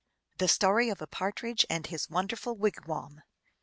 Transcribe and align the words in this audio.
The 0.39 0.47
Story 0.47 0.89
of 0.89 0.99
a 0.99 1.05
Partridge 1.05 1.63
and 1.69 1.85
his 1.85 2.09
Wonderful 2.09 2.55
Wigwam. 2.57 3.21